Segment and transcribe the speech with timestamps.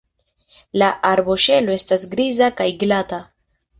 [0.81, 3.21] La arboŝelo estas griza kaj glata.